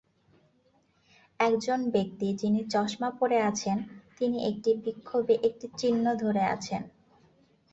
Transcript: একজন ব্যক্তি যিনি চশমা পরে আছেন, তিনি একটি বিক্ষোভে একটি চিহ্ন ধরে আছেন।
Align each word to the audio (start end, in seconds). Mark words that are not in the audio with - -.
একজন 1.39 1.79
ব্যক্তি 1.89 2.27
যিনি 2.33 2.61
চশমা 2.69 3.09
পরে 3.11 3.37
আছেন, 3.41 3.77
তিনি 4.17 4.37
একটি 4.45 4.69
বিক্ষোভে 4.85 5.35
একটি 5.43 5.67
চিহ্ন 5.77 6.05
ধরে 6.15 6.43
আছেন। 6.45 6.81